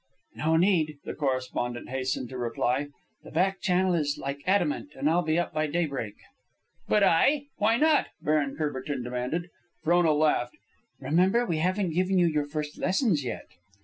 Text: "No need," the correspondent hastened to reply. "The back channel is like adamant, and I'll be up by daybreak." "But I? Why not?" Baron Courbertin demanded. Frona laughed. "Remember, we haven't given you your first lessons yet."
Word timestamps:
"No 0.33 0.57
need," 0.57 0.97
the 1.05 1.13
correspondent 1.13 1.89
hastened 1.89 2.27
to 2.29 2.37
reply. 2.39 2.87
"The 3.23 3.29
back 3.29 3.61
channel 3.61 3.93
is 3.93 4.17
like 4.17 4.41
adamant, 4.47 4.93
and 4.95 5.07
I'll 5.07 5.21
be 5.21 5.37
up 5.37 5.53
by 5.53 5.67
daybreak." 5.67 6.15
"But 6.87 7.03
I? 7.03 7.45
Why 7.57 7.77
not?" 7.77 8.07
Baron 8.19 8.55
Courbertin 8.57 9.03
demanded. 9.03 9.51
Frona 9.83 10.13
laughed. 10.13 10.57
"Remember, 10.99 11.45
we 11.45 11.57
haven't 11.59 11.93
given 11.93 12.17
you 12.17 12.25
your 12.25 12.45
first 12.45 12.79
lessons 12.79 13.23
yet." 13.23 13.45